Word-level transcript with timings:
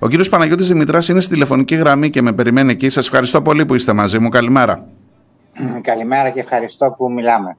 Ο 0.00 0.08
κύριος 0.08 0.28
Παναγιώτης 0.28 0.68
Δημητράς 0.68 1.08
είναι 1.08 1.20
στη 1.20 1.32
τηλεφωνική 1.32 1.74
γραμμή 1.74 2.10
και 2.10 2.22
με 2.22 2.32
περιμένει 2.32 2.72
εκεί. 2.72 2.88
Σας 2.88 3.06
ευχαριστώ 3.06 3.42
πολύ 3.42 3.66
που 3.66 3.74
είστε 3.74 3.92
μαζί 3.92 4.18
μου. 4.18 4.28
Καλημέρα. 4.28 4.86
Καλημέρα 5.80 6.30
και 6.30 6.40
ευχαριστώ 6.40 6.94
που 6.96 7.12
μιλάμε. 7.12 7.56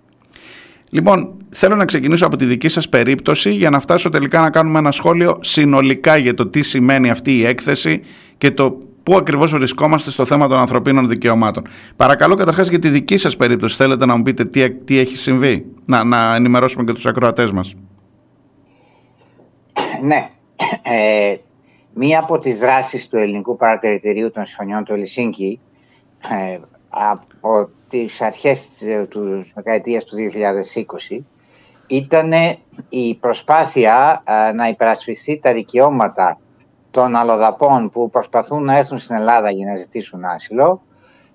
Λοιπόν, 0.89 1.37
θέλω 1.49 1.75
να 1.75 1.85
ξεκινήσω 1.85 2.25
από 2.25 2.35
τη 2.35 2.45
δική 2.45 2.67
σας 2.67 2.89
περίπτωση 2.89 3.51
για 3.51 3.69
να 3.69 3.79
φτάσω 3.79 4.09
τελικά 4.09 4.41
να 4.41 4.49
κάνουμε 4.49 4.79
ένα 4.79 4.91
σχόλιο 4.91 5.37
συνολικά 5.41 6.17
για 6.17 6.33
το 6.33 6.47
τι 6.47 6.61
σημαίνει 6.61 7.09
αυτή 7.09 7.37
η 7.37 7.45
έκθεση 7.45 8.01
και 8.37 8.51
το 8.51 8.77
πού 9.03 9.15
ακριβώς 9.15 9.51
βρισκόμαστε 9.51 10.11
στο 10.11 10.25
θέμα 10.25 10.47
των 10.47 10.57
ανθρωπίνων 10.57 11.07
δικαιωμάτων. 11.07 11.63
Παρακαλώ 11.95 12.35
καταρχάς 12.35 12.69
για 12.69 12.79
τη 12.79 12.89
δική 12.89 13.17
σας 13.17 13.35
περίπτωση 13.35 13.75
θέλετε 13.75 14.05
να 14.05 14.15
μου 14.15 14.23
πείτε 14.23 14.45
τι, 14.45 14.71
τι 14.71 14.99
έχει 14.99 15.17
συμβεί, 15.17 15.65
να, 15.85 16.03
να 16.03 16.35
ενημερώσουμε 16.35 16.83
και 16.83 16.93
τους 16.93 17.05
ακροατές 17.05 17.51
μας. 17.51 17.73
Ναι, 20.01 20.29
ε, 20.81 21.35
Μία 21.93 22.19
από 22.19 22.37
τις 22.37 22.59
δράσεις 22.59 23.07
του 23.07 23.17
ελληνικού 23.17 23.55
παρατηρητηρίου 23.55 24.31
των 24.31 24.45
συμφωνιών 24.45 24.83
του 24.83 24.93
Ελσίνκη 24.93 25.59
ε, 26.29 26.59
από 26.89 27.69
τις 27.89 28.21
αρχές 28.21 28.67
του 29.09 29.45
δεκαετίας 29.53 30.03
του 30.03 30.15
2020 31.11 31.19
ήταν 31.87 32.31
η 32.89 33.15
προσπάθεια 33.15 34.23
ε, 34.25 34.51
να 34.51 34.67
υπερασπιστεί 34.67 35.39
τα 35.39 35.53
δικαιώματα 35.53 36.39
των 36.91 37.15
αλλοδαπών 37.15 37.89
που 37.89 38.09
προσπαθούν 38.09 38.63
να 38.63 38.77
έρθουν 38.77 38.99
στην 38.99 39.15
Ελλάδα 39.15 39.51
για 39.51 39.69
να 39.69 39.75
ζητήσουν 39.75 40.23
άσυλο 40.23 40.81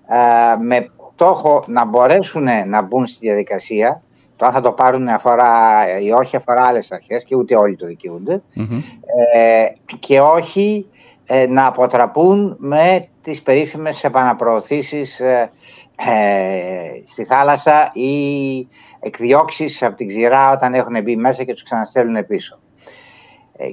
ε, 0.07 0.55
με 0.59 0.89
στόχο 1.13 1.63
να 1.67 1.85
μπορέσουν 1.85 2.47
να 2.67 2.81
μπουν 2.81 3.05
στη 3.05 3.25
διαδικασία 3.25 4.01
το 4.35 4.45
αν 4.45 4.51
θα 4.51 4.61
το 4.61 4.71
πάρουν 4.71 5.07
αφορά 5.07 5.99
ή 5.99 6.11
όχι 6.11 6.35
αφορά 6.35 6.65
άλλες 6.65 6.91
αρχές 6.91 7.23
και 7.23 7.35
ούτε 7.35 7.55
όλοι 7.55 7.75
το 7.75 7.85
δικαιουνται 7.85 8.41
ε, 9.33 9.65
και 9.99 10.19
όχι 10.21 10.89
ε, 11.25 11.47
να 11.47 11.65
αποτραπούν 11.65 12.55
με 12.59 13.07
τις 13.21 13.41
περίφημες 13.41 14.03
επαναπροωθήσεις 14.03 15.19
ε, 15.19 15.51
ε, 15.95 17.01
στη 17.03 17.23
θάλασσα 17.23 17.91
ή 17.93 18.67
εκδιώξεις 18.99 19.83
από 19.83 19.95
την 19.95 20.07
ξηρά 20.07 20.51
όταν 20.51 20.73
έχουν 20.73 21.03
μπει 21.03 21.15
μέσα 21.15 21.43
και 21.43 21.53
τους 21.53 21.63
ξαναστέλνουν 21.63 22.25
πίσω. 22.25 22.59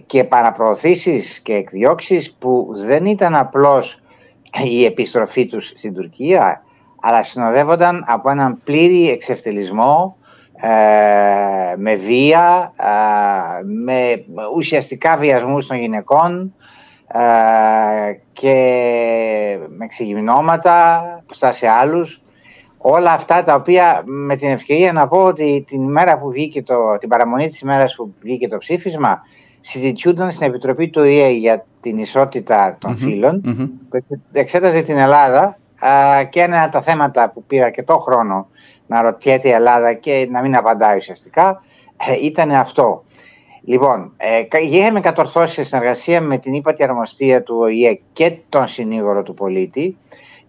Και 0.07 0.21
επαναπροωθήσεις 0.21 1.41
και 1.41 1.55
εκδιώξεις 1.55 2.33
που 2.33 2.69
δεν 2.73 3.05
ήταν 3.05 3.35
απλώς 3.35 4.03
η 4.65 4.85
επιστροφή 4.85 5.47
τους 5.47 5.67
στην 5.67 5.95
Τουρκία 5.95 6.63
αλλά 7.01 7.23
συνοδεύονταν 7.23 8.05
από 8.07 8.31
έναν 8.31 8.61
πλήρη 8.65 9.11
εξευτελισμό 9.11 10.17
ε, 10.21 10.22
με 11.77 11.95
βία, 11.95 12.73
ε, 12.77 13.65
με 13.65 14.25
ουσιαστικά 14.57 15.17
βιασμούς 15.17 15.67
των 15.67 15.77
γυναικών 15.77 16.55
ε, 17.07 17.21
και 18.33 19.59
με 19.69 19.85
εξηγημνώματα 19.85 21.03
μπροστά 21.27 21.53
σε 21.53 21.69
άλλους. 21.69 22.23
Όλα 22.79 23.13
αυτά 23.13 23.43
τα 23.43 23.55
οποία 23.55 24.03
με 24.05 24.37
την 24.37 24.49
ευκαιρία 24.49 24.93
να 24.93 25.09
πω 25.09 25.25
ότι 25.25 25.65
την 25.67 25.83
ημέρα 25.83 26.19
που 26.19 26.31
βγήκε 26.31 26.63
το, 26.63 26.99
την 26.99 27.09
παραμονή 27.09 27.49
της 27.49 27.61
ημέρας 27.61 27.95
που 27.95 28.15
βγήκε 28.21 28.49
το 28.49 28.59
ψήφισμα 28.59 29.21
συζητιούνταν 29.61 30.31
στην 30.31 30.47
Επιτροπή 30.47 30.89
του 30.89 31.05
ΙΕ 31.05 31.29
για 31.29 31.67
την 31.81 31.99
ισότητα 31.99 32.77
των 32.81 32.97
φυλων 32.97 33.41
που 33.89 34.05
εξέταζε 34.33 34.83
την 34.83 34.97
Ελλάδα 34.97 35.57
και 36.31 36.41
ένα 36.41 36.63
από 36.63 36.73
τα 36.73 36.81
θέματα 36.81 37.31
που 37.31 37.45
πήρα 37.45 37.65
αρκετό 37.65 37.99
χρόνο 37.99 38.49
να 38.93 39.03
ρωτιέται 39.03 39.49
η 39.49 39.53
Ελλάδα 39.53 39.93
και 39.93 40.29
να 40.31 40.43
μην 40.43 40.57
απαντάει 40.57 40.97
ουσιαστικά, 40.97 41.63
ε, 42.07 42.27
ήταν 42.27 42.51
αυτό. 42.51 43.05
Λοιπόν, 43.65 44.13
ε, 44.17 44.43
είχαμε 44.71 45.01
κατορθώσει 45.01 45.55
σε 45.55 45.63
συνεργασία 45.63 46.21
με 46.21 46.39
την 46.39 46.55
ύπατη 46.55 46.83
αρμοστία 46.83 47.43
του 47.43 47.57
ΟΗΕ 47.59 48.01
και 48.13 48.37
τον 48.49 48.67
συνήγορο 48.67 49.23
του 49.23 49.35
πολίτη 49.35 49.97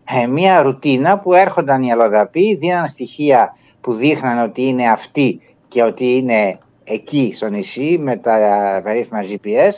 ε, 0.05 0.27
μια 0.27 0.61
ρουτίνα 0.61 1.19
που 1.19 1.33
έρχονταν 1.33 1.83
οι 1.83 1.91
αλλοδαποί, 1.91 2.55
δίναν 2.55 2.87
στοιχεία 2.87 3.57
που 3.81 3.93
δείχναν 3.93 4.43
ότι 4.43 4.67
είναι 4.67 4.89
αυτοί 4.89 5.41
και 5.67 5.83
ότι 5.83 6.17
είναι 6.17 6.57
εκεί 6.83 7.31
στο 7.35 7.47
νησί 7.47 7.97
με 7.99 8.17
τα 8.17 8.81
περίφημα 8.83 9.21
GPS, 9.21 9.73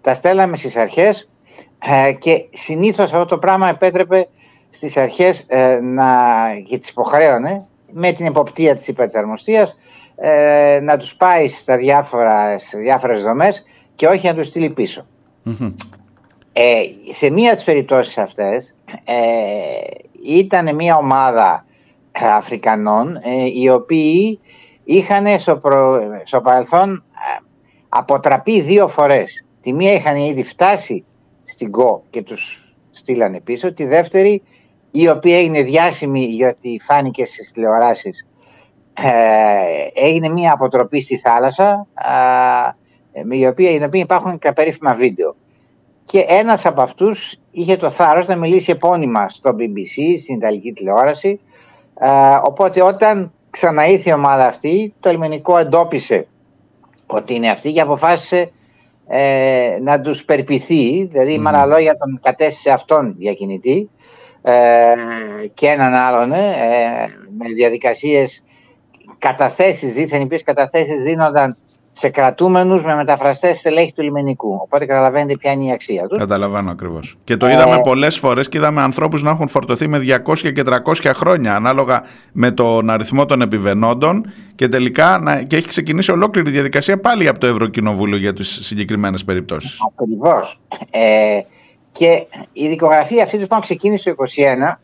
τα 0.00 0.14
στέλναμε 0.14 0.56
στις 0.56 0.76
αρχές 0.76 1.30
ε, 1.78 2.12
και 2.12 2.46
συνήθως 2.50 3.12
αυτό 3.12 3.24
το 3.24 3.38
πράγμα 3.38 3.68
επέτρεπε 3.68 4.28
στις 4.70 4.96
αρχές 4.96 5.44
ε, 5.48 5.80
να, 5.80 6.06
και 6.68 6.78
τις 6.78 6.88
υποχρέωνε 6.88 7.66
με 7.92 8.12
την 8.12 8.26
εποπτεία 8.26 8.74
της 8.74 8.88
υπερτσαρμοστίας 8.88 9.76
ε, 10.16 10.80
να 10.82 10.96
τους 10.96 11.14
πάει 11.14 11.48
στα 11.48 11.76
διάφορα, 11.76 12.58
σε 12.58 12.78
διάφορες 12.78 13.22
δομές 13.22 13.64
και 13.94 14.06
όχι 14.06 14.26
να 14.26 14.34
τους 14.34 14.46
στείλει 14.46 14.74
Ε, 16.52 16.82
σε 17.12 17.30
μία 17.30 17.46
από 17.46 17.56
τις 17.56 17.64
περιπτώσεις 17.64 18.18
αυτές 18.18 18.76
ε, 19.04 19.14
ήταν 20.24 20.74
μία 20.74 20.96
ομάδα 20.96 21.64
Αφρικανών 22.36 23.16
ε, 23.16 23.44
οι 23.54 23.68
οποίοι 23.68 24.40
είχαν 24.84 25.38
στο, 25.38 25.60
στο 26.24 26.40
παρελθόν 26.40 26.92
ε, 26.92 27.44
αποτραπεί 27.88 28.60
δύο 28.60 28.88
φορές. 28.88 29.44
Τη 29.62 29.72
μία 29.72 29.92
είχαν 29.92 30.16
ήδη 30.16 30.42
φτάσει 30.42 31.04
στην 31.44 31.70
ΚΟ 31.70 32.02
και 32.10 32.22
τους 32.22 32.74
στείλανε 32.90 33.40
πίσω, 33.40 33.72
τη 33.72 33.84
δεύτερη 33.84 34.42
η 34.92 35.08
οποία 35.08 35.38
έγινε 35.38 35.62
διάσημη 35.62 36.24
γιατί 36.24 36.80
φάνηκε 36.84 37.24
στις 37.24 37.52
τηλεοράσεις. 37.52 38.26
Ε, 38.94 40.06
έγινε 40.06 40.28
μια 40.28 40.52
αποτροπή 40.52 41.00
στη 41.00 41.18
θάλασσα 41.18 41.86
ε, 43.12 43.36
η 43.36 43.46
οποία, 43.46 43.70
η 43.70 43.82
οποία 43.84 44.00
υπάρχουν 44.00 44.38
και 44.38 44.52
περίφημα 44.52 44.94
βίντεο. 44.94 45.34
Και 46.04 46.24
ένας 46.28 46.66
από 46.66 46.82
αυτούς 46.82 47.36
είχε 47.50 47.76
το 47.76 47.90
θάρρος 47.90 48.26
να 48.26 48.36
μιλήσει 48.36 48.70
επώνυμα 48.70 49.28
στο 49.28 49.50
BBC, 49.58 50.18
στην 50.20 50.34
Ιταλική 50.34 50.72
τηλεόραση. 50.72 51.40
Ε, 51.98 52.08
οπότε 52.42 52.82
όταν 52.82 53.32
ξαναήρθε 53.50 54.10
η 54.10 54.12
ομάδα 54.12 54.46
αυτή 54.46 54.94
το 55.00 55.08
ελληνικό 55.08 55.58
εντόπισε 55.58 56.26
ότι 57.06 57.34
είναι 57.34 57.50
αυτή 57.50 57.72
και 57.72 57.80
αποφάσισε 57.80 58.52
ε, 59.06 59.78
να 59.82 60.00
τους 60.00 60.24
περπιθεί 60.24 61.04
δηλαδή 61.04 61.34
mm. 61.34 61.40
με 61.40 61.48
άλλα 61.48 61.66
λόγια 61.66 61.96
τον 61.96 62.20
κατέστησε 62.22 62.70
αυτόν 62.70 63.14
διακινητή. 63.18 63.90
ε, 63.98 64.01
και 65.54 65.66
έναν 65.66 65.94
άλλον 65.94 66.32
ε, 66.32 66.38
με 67.38 67.48
διαδικασίες 67.54 68.44
καταθέσεις, 69.18 69.94
δίθεν 69.94 70.20
οι 70.20 70.24
οποίες 70.24 70.42
καταθέσεις 70.42 71.02
δίνονταν 71.02 71.56
σε 71.92 72.08
κρατούμενους 72.08 72.84
με 72.84 72.94
μεταφραστές 72.94 73.58
στελέχη 73.58 73.92
του 73.92 74.02
λιμενικού. 74.02 74.58
Οπότε 74.62 74.86
καταλαβαίνετε 74.86 75.36
ποια 75.36 75.52
είναι 75.52 75.64
η 75.64 75.72
αξία 75.72 76.06
τους. 76.06 76.18
Καταλαβαίνω 76.18 76.70
ακριβώς. 76.70 77.16
Και 77.24 77.36
το 77.36 77.48
είδαμε 77.48 77.74
ε... 77.74 77.80
πολλές 77.82 78.18
φορές 78.18 78.48
και 78.48 78.58
είδαμε 78.58 78.82
ανθρώπους 78.82 79.22
να 79.22 79.30
έχουν 79.30 79.48
φορτωθεί 79.48 79.88
με 79.88 79.98
200 80.24 80.52
και 80.52 80.62
300 80.66 81.12
χρόνια 81.14 81.54
ανάλογα 81.54 82.02
με 82.32 82.50
τον 82.50 82.90
αριθμό 82.90 83.26
των 83.26 83.40
επιβενόντων 83.40 84.32
και 84.54 84.68
τελικά 84.68 85.18
να... 85.18 85.42
και 85.42 85.56
έχει 85.56 85.68
ξεκινήσει 85.68 86.10
ολόκληρη 86.10 86.50
διαδικασία 86.50 87.00
πάλι 87.00 87.28
από 87.28 87.38
το 87.38 87.46
Ευρωκοινοβούλιο 87.46 88.16
για 88.16 88.32
τις 88.32 88.58
συγκεκριμένες 88.62 89.24
περιπτώσεις. 89.24 89.78
Ακριβώς. 89.92 90.60
Ε, 90.90 91.40
και 91.92 92.26
η 92.52 92.68
δικογραφία 92.68 93.22
αυτή 93.22 93.36
λοιπόν 93.36 93.60
ξεκίνησε 93.60 94.14
το 94.14 94.24
2021, 94.36 94.74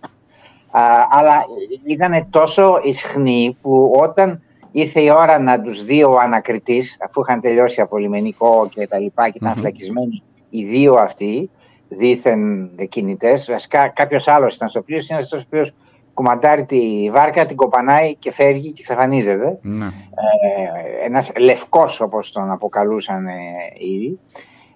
αλλά 1.11 1.45
ήταν 1.85 2.27
τόσο 2.31 2.81
ισχνή 2.83 3.57
που 3.63 3.95
όταν 3.97 4.43
ήρθε 4.73 5.01
η 5.01 5.11
ώρα 5.11 5.39
να 5.39 5.61
τους 5.61 5.85
δει 5.85 6.05
ο 6.05 6.19
ανακριτής, 6.19 6.97
αφού 7.01 7.21
είχαν 7.21 7.41
τελειώσει 7.41 7.81
από 7.81 7.99
λιμενικό 7.99 8.69
και 8.71 8.87
τα 8.87 8.99
λοιπά 8.99 9.29
και 9.29 9.39
ηταν 9.41 9.55
φυλακισμένοι 9.55 10.23
οι 10.51 10.65
δύο 10.65 10.95
αυτοί, 10.95 11.51
δίθεν 11.89 12.71
κινητέ. 12.89 13.41
Βασικά 13.49 13.89
κάποιος 13.89 14.29
άλλος 14.29 14.55
ήταν 14.55 14.69
στο 14.69 14.83
πλοίο, 14.83 15.01
είναι 15.11 15.19
αυτός 15.19 15.41
ο 15.41 15.45
οποίος 15.47 15.75
κουμαντάρει 16.15 16.65
τη 16.65 17.11
βάρκα, 17.13 17.47
την 17.47 17.57
κοπανάει 17.57 18.15
και 18.15 18.33
φεύγει 18.33 18.71
και 18.71 18.81
εξαφανίζεται. 18.81 19.59
Ναι. 19.63 19.85
Ε, 19.85 21.07
ένας 21.07 21.33
λευκός 21.39 22.01
όπως 22.01 22.33
τον 22.33 22.51
αποκαλούσαν 22.51 23.27
ε, 23.27 23.33
ήδη. 23.79 24.19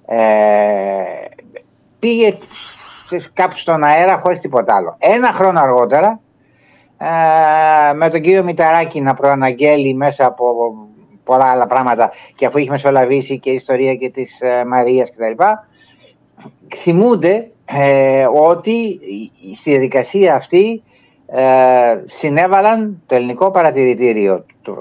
Ε, 0.06 0.18
πήγε 2.02 2.38
κάπου 3.32 3.56
στον 3.56 3.84
αέρα 3.84 4.18
χωρίς 4.18 4.40
τίποτα 4.40 4.74
άλλο. 4.74 4.96
Ένα 4.98 5.32
χρόνο 5.32 5.60
αργότερα 5.60 6.20
ε, 6.98 7.94
με 7.94 8.08
τον 8.08 8.20
κύριο 8.20 8.42
Μηταράκη 8.42 9.00
να 9.00 9.14
προαναγγέλει 9.14 9.94
μέσα 9.94 10.26
από 10.26 10.74
πολλά 11.24 11.44
άλλα 11.44 11.66
πράγματα 11.66 12.12
και 12.34 12.46
αφού 12.46 12.58
είχε 12.58 12.70
μεσολαβήσει 12.70 13.38
και 13.38 13.50
η 13.50 13.54
ιστορία 13.54 13.94
και 13.94 14.10
της 14.10 14.40
ε, 14.40 14.64
Μαρίας 14.66 15.10
κτλ. 15.10 15.42
Θυμούνται 16.76 17.50
ε, 17.64 18.26
ότι 18.32 19.00
στη 19.54 19.70
διαδικασία 19.70 20.34
αυτή 20.34 20.82
ε, 21.26 22.02
συνέβαλαν 22.04 23.02
το 23.06 23.14
ελληνικό 23.14 23.50
παρατηρητήριο 23.50 24.44
του 24.62 24.76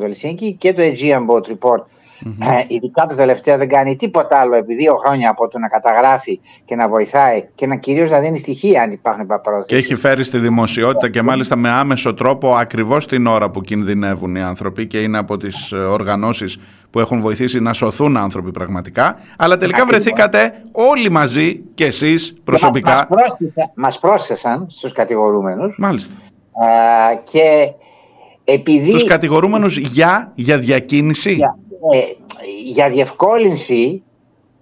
Ελσίνκη 0.00 0.52
και 0.52 0.72
το 0.72 0.82
Aegean 0.82 1.26
Boat 1.26 1.42
Report 1.42 1.84
Mm-hmm. 2.24 2.64
ειδικά 2.66 3.06
το 3.06 3.14
τελευταίο 3.14 3.56
δεν 3.56 3.68
κάνει 3.68 3.96
τίποτα 3.96 4.38
άλλο 4.38 4.56
επί 4.56 4.74
δύο 4.74 4.96
χρόνια 4.96 5.30
από 5.30 5.48
το 5.48 5.58
να 5.58 5.68
καταγράφει 5.68 6.40
και 6.64 6.76
να 6.76 6.88
βοηθάει 6.88 7.48
και 7.54 7.66
να 7.66 7.76
κυρίως 7.76 8.10
να 8.10 8.20
δίνει 8.20 8.38
στοιχεία 8.38 8.82
αν 8.82 8.90
υπάρχουν 8.90 9.26
παραδόσεις. 9.26 9.66
Και 9.66 9.76
έχει 9.76 9.94
φέρει 9.94 10.24
στη 10.24 10.38
δημοσιότητα 10.38 11.10
και 11.10 11.22
μάλιστα 11.22 11.56
με 11.56 11.70
άμεσο 11.70 12.14
τρόπο 12.14 12.54
ακριβώς 12.54 13.06
την 13.06 13.26
ώρα 13.26 13.50
που 13.50 13.60
κινδυνεύουν 13.60 14.34
οι 14.36 14.42
άνθρωποι 14.42 14.86
και 14.86 15.02
είναι 15.02 15.18
από 15.18 15.36
τις 15.36 15.72
ε, 15.72 15.76
οργανώσεις 15.76 16.58
που 16.90 17.00
έχουν 17.00 17.20
βοηθήσει 17.20 17.60
να 17.60 17.72
σωθούν 17.72 18.16
άνθρωποι 18.16 18.50
πραγματικά. 18.50 19.16
Αλλά 19.36 19.56
τελικά 19.56 19.86
βρεθήκατε 19.86 20.52
όλοι 20.72 21.10
μαζί 21.10 21.60
και 21.74 21.84
εσείς 21.84 22.34
προσωπικά. 22.44 22.90
Μας, 22.90 23.06
πρόσθεσαν, 23.08 23.70
μας 23.74 23.98
πρόσθεσαν 23.98 24.66
στους 24.70 24.92
κατηγορούμενους. 24.92 25.74
Μάλιστα. 25.78 26.14
και 27.22 27.72
επειδή... 28.44 28.88
Στους 28.88 29.04
κατηγορούμενους 29.04 29.76
για, 29.78 30.32
για 30.34 30.58
διακίνηση; 30.58 31.34
Για, 31.34 31.58
ε, 31.65 31.65
για 32.64 32.90
διευκόλυνση, 32.90 34.02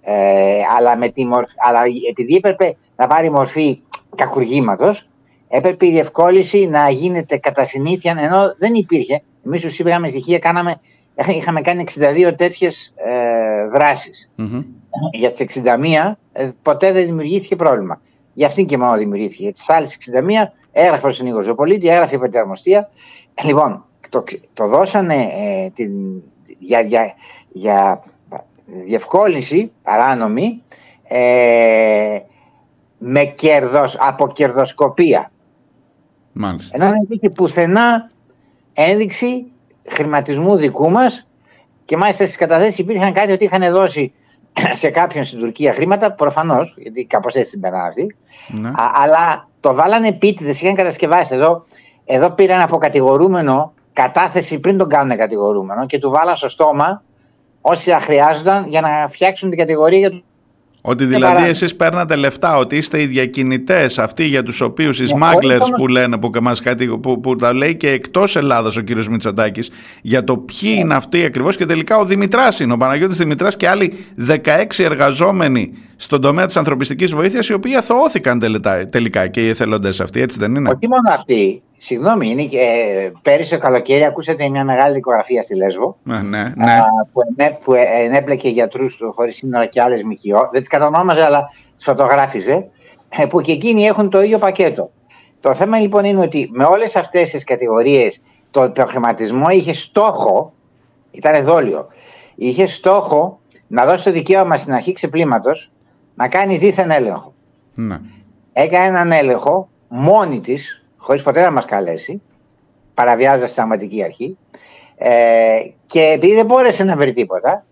ε, 0.01 0.61
αλλά, 0.77 0.97
με 0.97 1.09
τη 1.09 1.25
μορφ... 1.25 1.51
αλλά 1.57 1.81
επειδή 2.09 2.35
έπρεπε 2.35 2.75
να 2.95 3.07
πάρει 3.07 3.29
μορφή 3.29 3.81
κακουργήματος, 4.15 5.07
έπρεπε 5.47 5.85
η 5.85 5.91
διευκόλυνση 5.91 6.67
να 6.67 6.89
γίνεται 6.89 7.37
κατά 7.37 7.65
συνήθεια, 7.65 8.15
ενώ 8.19 8.55
δεν 8.57 8.73
υπήρχε. 8.73 9.21
Εμείς 9.45 9.61
τους 9.61 9.79
είπαμε 9.79 10.07
στοιχεία, 10.07 10.39
κάναμε, 10.39 10.79
είχαμε 11.27 11.61
κάνει 11.61 11.83
62 12.27 12.33
τέτοιες 12.37 12.93
ε, 12.95 13.67
δρασεις 13.67 14.31
Για 15.11 15.31
τις 15.31 15.61
61 15.63 16.13
ε, 16.33 16.49
ποτέ 16.61 16.91
δεν 16.91 17.05
δημιουργήθηκε 17.05 17.55
πρόβλημα. 17.55 18.01
Για 18.33 18.47
αυτήν 18.47 18.65
και 18.65 18.77
μόνο 18.77 18.97
δημιουργήθηκε. 18.97 19.43
Για 19.43 19.51
τις 19.51 19.69
άλλες 19.69 19.97
61 20.11 20.51
έγραφε 20.71 21.07
ο 21.07 21.11
συνήγορος 21.11 21.47
ο 21.47 21.55
πολίτη, 21.55 21.89
έγραφε 21.89 22.15
η 22.15 22.19
πατερμοστία. 22.19 22.89
Λοιπόν, 23.43 23.85
το, 24.09 24.23
το 24.53 24.67
δώσανε 24.67 25.15
ε, 25.15 25.69
την, 25.69 25.91
για, 26.59 26.79
για, 26.79 27.13
για 27.49 28.03
διευκόλυνση 28.65 29.71
παράνομη 29.83 30.63
ε, 31.03 32.19
με 32.97 33.23
κερδος, 33.23 33.97
από 33.99 34.27
κερδοσκοπία. 34.27 35.31
Μάλιστα. 36.31 36.75
Ενώ 36.75 36.89
δεν 36.89 36.99
υπήρχε 37.03 37.29
πουθενά 37.29 38.11
ένδειξη 38.73 39.45
χρηματισμού 39.85 40.55
δικού 40.55 40.91
μας 40.91 41.27
και 41.85 41.97
μάλιστα 41.97 42.25
στις 42.25 42.37
καταθέσεις 42.37 42.77
υπήρχαν 42.77 43.13
κάτι 43.13 43.31
ότι 43.31 43.45
είχαν 43.45 43.71
δώσει 43.71 44.13
σε 44.81 44.89
κάποιον 44.89 45.23
στην 45.23 45.39
Τουρκία 45.39 45.73
χρήματα, 45.73 46.11
προφανώς, 46.11 46.75
γιατί 46.77 47.05
κάπως 47.05 47.33
έτσι 47.33 47.51
την 47.51 47.59
περνάνε 47.61 47.87
αυτή, 47.87 48.15
ναι. 48.47 48.71
αλλά 48.75 49.47
το 49.59 49.73
βάλανε 49.73 50.07
επίτηδες, 50.07 50.61
είχαν 50.61 50.75
κατασκευάσει 50.75 51.35
εδώ, 51.35 51.65
εδώ 52.05 52.29
πήραν 52.29 52.61
από 52.61 52.77
κατηγορούμενο 52.77 53.73
κατάθεση 53.95 54.59
πριν 54.59 54.77
τον 54.77 54.89
κάνουν 54.89 55.17
κατηγορούμενο 55.17 55.85
και 55.85 55.97
του 55.97 56.09
βάλαν 56.09 56.35
στο 56.35 56.49
στόμα 56.49 57.03
όσοι 57.61 57.91
χρειάζονταν 57.91 58.67
για 58.67 58.81
να 58.81 59.07
φτιάξουν 59.07 59.49
την 59.49 59.59
κατηγορία 59.59 59.99
για 59.99 60.21
ότι 60.87 61.05
δηλαδή 61.05 61.47
εσείς 61.47 61.75
παίρνατε 61.75 62.15
λεφτά, 62.15 62.57
ότι 62.57 62.77
είστε 62.77 63.01
οι 63.01 63.05
διακινητές 63.05 63.99
αυτοί 63.99 64.23
για 64.23 64.43
τους 64.43 64.61
οποίους 64.61 64.99
οι 64.99 65.05
smugglers 65.09 65.67
που 65.77 65.87
λένε, 65.87 66.17
που, 66.17 66.29
μας 66.41 66.61
κάτι, 66.61 66.87
που, 66.87 67.19
που 67.19 67.35
τα 67.35 67.53
λέει 67.53 67.75
και 67.75 67.89
εκτός 67.89 68.35
Ελλάδας 68.35 68.77
ο 68.77 68.81
κύριος 68.81 69.07
Μητσοτάκης 69.07 69.71
για 70.01 70.23
το 70.23 70.37
ποιοι 70.37 70.71
ναι. 70.73 70.79
είναι 70.79 70.95
αυτοί 70.95 71.23
ακριβώς 71.23 71.57
και 71.57 71.65
τελικά 71.65 71.97
ο 71.97 72.05
Δημητράς 72.05 72.59
είναι, 72.59 72.73
ο 72.73 72.77
Παναγιώτης 72.77 73.17
Δημητράς 73.17 73.57
και 73.57 73.69
άλλοι 73.69 73.93
16 74.27 74.39
εργαζόμενοι 74.77 75.71
στον 75.95 76.21
τομέα 76.21 76.45
της 76.45 76.57
ανθρωπιστικής 76.57 77.13
βοήθειας 77.13 77.47
οι 77.49 77.53
οποίοι 77.53 77.75
αθωώθηκαν 77.75 78.39
τελικά 78.89 79.27
και 79.27 79.45
οι 79.45 79.49
εθελοντές 79.49 80.01
αυτοί, 80.01 80.21
έτσι 80.21 80.39
δεν 80.39 80.55
είναι; 80.55 80.69
Όχι 80.69 80.87
μόνο 80.87 81.15
αυτοί, 81.15 81.61
Συγγνώμη, 81.77 82.29
είναι 82.29 82.43
και, 82.43 82.59
ε, 82.59 83.11
πέρυσι 83.21 83.49
το 83.49 83.57
καλοκαίρι 83.57 84.03
ακούσατε 84.03 84.49
μια 84.49 84.63
μεγάλη 84.63 84.93
δικογραφία 84.93 85.43
στη 85.43 85.55
Λέσβο. 85.55 85.97
Ναι, 86.03 86.21
ναι. 86.21 86.41
ναι. 86.55 86.81
που, 87.13 87.21
ενέ, 87.37 87.57
που 87.63 87.73
ενέπλεκε 87.73 88.49
γιατρούς 88.49 88.99
χωρίς 89.13 89.35
σύνορα 89.35 89.65
και 89.65 89.81
άλλες 89.81 90.03
ΜΚΟ. 90.03 90.49
Δεν 90.51 90.59
τις 90.59 90.69
κατονόμαζε, 90.69 91.23
αλλά 91.23 91.49
τις 91.75 91.85
φωτογράφιζε. 91.85 92.69
Ε, 93.09 93.25
που 93.25 93.41
και 93.41 93.51
εκείνοι 93.51 93.83
έχουν 93.83 94.09
το 94.09 94.21
ίδιο 94.21 94.37
πακέτο. 94.37 94.91
Το 95.39 95.53
θέμα 95.53 95.79
λοιπόν 95.79 96.03
είναι 96.05 96.21
ότι 96.21 96.49
με 96.53 96.63
όλες 96.63 96.95
αυτές 96.95 97.29
τις 97.29 97.43
κατηγορίες 97.43 98.21
το 98.51 98.69
προχρηματισμό 98.69 99.49
είχε 99.49 99.73
στόχο, 99.73 100.53
ήταν 101.11 101.43
δόλιο, 101.43 101.87
είχε 102.35 102.67
στόχο 102.67 103.39
να 103.67 103.85
δώσει 103.85 104.03
το 104.03 104.11
δικαίωμα 104.11 104.57
στην 104.57 104.73
αρχή 104.73 104.91
ξεπλήματος 104.93 105.71
να 106.15 106.27
κάνει 106.27 106.57
δίθεν 106.57 106.91
έλεγχο. 106.91 107.33
Ναι. 107.75 107.99
Έκανε 108.53 108.87
έναν 108.87 109.11
έλεγχο 109.11 109.69
μόνη 109.87 110.39
της 110.39 110.85
χωρίς 110.97 111.21
ποτέ 111.21 111.41
να 111.41 111.51
μας 111.51 111.65
καλέσει, 111.65 112.21
παραβιάζοντας 112.93 113.47
τη 113.47 113.53
σταματική 113.53 114.03
αρχή 114.03 114.37
ε, 114.97 115.59
και 115.85 116.01
επειδή 116.01 116.35
δεν 116.35 116.45
μπόρεσε 116.45 116.83
να 116.83 116.95
βρει 116.95 117.11
τίποτα, 117.11 117.65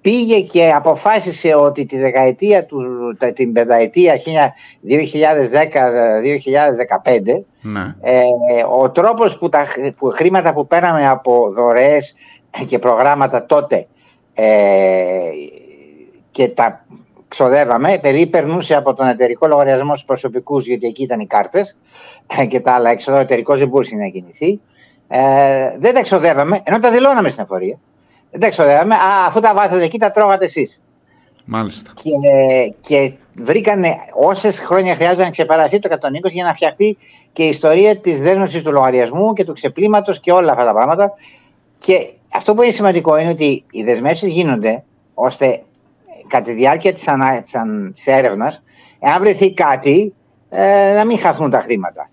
πήγε 0.00 0.40
και 0.40 0.72
αποφάσισε 0.72 1.54
ότι 1.54 1.84
τη 1.84 1.98
δεκαετία 1.98 2.64
του, 2.64 2.82
την 3.34 3.52
πενταετία 3.52 4.14
2010-2015 4.16 4.20
ναι. 7.60 7.94
ε, 8.00 8.22
ο 8.80 8.90
τρόπος 8.90 9.38
που 9.38 9.48
τα 9.48 9.66
που 9.96 10.10
χρήματα 10.10 10.52
που 10.52 10.66
πέραμε 10.66 11.08
από 11.08 11.52
δωρεές 11.52 12.14
και 12.66 12.78
προγράμματα 12.78 13.46
τότε 13.46 13.86
ε, 14.34 14.46
και 16.30 16.48
τα 16.48 16.86
ξοδεύαμε, 17.28 17.92
επειδή 17.92 18.26
περνούσε 18.26 18.74
από 18.74 18.94
τον 18.94 19.06
εταιρικό 19.06 19.46
λογαριασμό 19.46 19.90
στους 19.90 20.06
προσωπικούς, 20.06 20.66
γιατί 20.66 20.86
εκεί 20.86 21.02
ήταν 21.02 21.20
οι 21.20 21.26
κάρτες 21.26 21.76
και 22.50 22.60
τα 22.60 22.72
άλλα 22.72 22.90
έξοδα, 22.90 23.16
ο 23.16 23.20
εταιρικός 23.20 23.58
δεν 23.58 23.68
μπορούσε 23.68 23.94
να 23.94 24.08
κινηθεί. 24.08 24.60
Ε, 25.08 25.76
δεν 25.78 25.94
τα 25.94 26.00
ξοδεύαμε, 26.00 26.60
ενώ 26.64 26.78
τα 26.78 26.90
δηλώναμε 26.90 27.28
στην 27.28 27.42
εφορία. 27.42 27.78
Δεν 28.30 28.40
τα 28.40 28.48
ξοδεύαμε. 28.48 28.94
Α, 28.94 29.26
αφού 29.26 29.40
τα 29.40 29.54
βάζατε 29.54 29.84
εκεί, 29.84 29.98
τα 29.98 30.10
τρώγατε 30.10 30.44
εσείς. 30.44 30.80
Μάλιστα. 31.44 31.92
Και, 31.94 32.10
και 32.80 33.12
βρήκανε 33.34 33.96
όσες 34.12 34.58
χρόνια 34.58 34.94
χρειάζεται 34.94 35.22
να 35.22 35.30
ξεπεραστεί 35.30 35.78
το 35.78 35.88
120 36.26 36.30
για 36.30 36.44
να 36.44 36.54
φτιαχτεί 36.54 36.96
και 37.32 37.44
η 37.44 37.48
ιστορία 37.48 37.96
της 37.96 38.22
δέσμευσης 38.22 38.62
του 38.62 38.72
λογαριασμού 38.72 39.32
και 39.32 39.44
του 39.44 39.52
ξεπλήματος 39.52 40.20
και 40.20 40.32
όλα 40.32 40.52
αυτά 40.52 40.64
τα 40.64 40.72
πράγματα. 40.72 41.12
Και 41.78 42.12
αυτό 42.32 42.54
που 42.54 42.62
είναι 42.62 42.72
σημαντικό 42.72 43.16
είναι 43.16 43.30
ότι 43.30 43.64
οι 43.70 43.82
δεσμεύσεις 43.82 44.32
γίνονται 44.32 44.84
ώστε 45.14 45.62
κατά 46.28 46.44
τη 46.44 46.52
διάρκεια 46.52 46.92
της, 46.92 47.08
ανα... 47.08 47.42
της 47.92 48.06
έρευνας, 48.06 48.62
εάν 48.98 49.20
βρεθεί 49.20 49.54
κάτι, 49.54 50.14
ε, 50.48 50.92
να 50.94 51.04
μην 51.04 51.18
χαθούν 51.18 51.50
τα 51.50 51.60
χρήματα. 51.60 52.10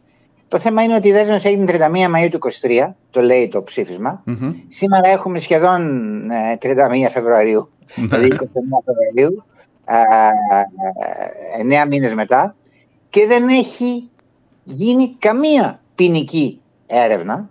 Το 0.48 0.60
θέμα 0.60 0.84
είναι 0.84 0.96
ότι 0.96 1.08
η 1.08 1.12
δέσμευση 1.12 1.48
έγινε 1.48 1.78
31 1.78 2.16
Μαΐου 2.16 2.28
του 2.32 2.40
23, 2.62 2.94
το 3.10 3.22
λέει 3.22 3.48
το 3.48 3.64
ψηφισμα 3.64 4.24
Σήμερα 4.68 5.10
έχουμε 5.10 5.40
σχεδόν 5.40 6.22
31 6.62 6.68
ε, 7.06 7.10
Φεβρουαρίου, 7.10 7.70
ναι. 7.96 8.06
δηλαδή 8.06 8.28
29 8.32 8.44
Φεβρουαρίου, 8.86 9.44
ε, 11.70 11.84
9 11.84 11.88
μήνες 11.88 12.14
μετά 12.14 12.56
και 13.10 13.26
δεν 13.28 13.48
έχει 13.48 14.10
γίνει 14.64 15.16
καμία 15.20 15.82
ποινική 15.96 16.62
έρευνα 16.88 17.50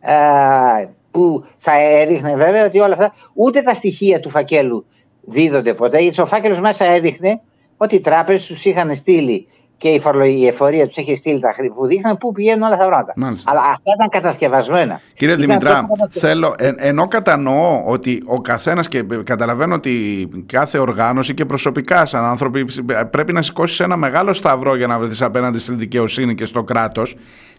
ε, 0.00 0.86
που 1.10 1.44
θα 1.56 1.72
έδειχνε 1.80 2.34
βέβαια 2.34 2.64
ότι 2.66 2.78
όλα 2.78 2.92
αυτά, 2.92 3.14
ούτε 3.34 3.62
τα 3.62 3.74
στοιχεία 3.74 4.20
του 4.20 4.30
φακέλου 4.30 4.86
δίδονται 5.26 5.74
ποτέ, 5.74 5.98
γιατί 5.98 6.20
ο 6.20 6.26
φάκελος 6.26 6.60
μέσα 6.60 6.84
έδειχνε 6.84 7.40
ότι 7.76 7.94
οι 7.94 8.00
τράπεζες 8.00 8.46
τους 8.46 8.64
είχαν 8.64 8.94
στείλει 8.94 9.46
και 9.78 9.88
η, 9.88 10.02
η 10.38 10.46
εφορία 10.46 10.86
τους 10.86 10.96
είχε 10.96 11.14
στείλει 11.14 11.40
τα 11.40 11.52
χρήματα 11.54 11.74
που 11.74 11.86
δείχναν 11.86 12.18
πού 12.18 12.32
πηγαίνουν 12.32 12.62
όλα 12.62 12.76
τα 12.76 12.86
πράγματα. 12.86 13.14
Αλλά 13.44 13.60
αυτά 13.60 13.92
ήταν 13.94 14.08
κατασκευασμένα. 14.08 15.00
Κύριε 15.14 15.34
ήταν 15.34 15.46
Δημητρά, 15.46 15.86
θέλω, 16.10 16.54
ενώ 16.76 17.08
κατανοώ 17.08 17.82
ότι 17.84 18.22
ο 18.26 18.40
καθένας 18.40 18.88
και 18.88 19.04
καταλαβαίνω 19.24 19.74
ότι 19.74 20.28
κάθε 20.46 20.78
οργάνωση 20.78 21.34
και 21.34 21.44
προσωπικά 21.44 22.04
σαν 22.06 22.24
άνθρωποι 22.24 22.66
πρέπει 23.10 23.32
να 23.32 23.42
σηκώσεις 23.42 23.80
ένα 23.80 23.96
μεγάλο 23.96 24.32
σταυρό 24.32 24.76
για 24.76 24.86
να 24.86 24.98
βρεθείς 24.98 25.22
απέναντι 25.22 25.58
στην 25.58 25.78
δικαιοσύνη 25.78 26.34
και 26.34 26.44
στο 26.44 26.64
κράτος. 26.64 27.16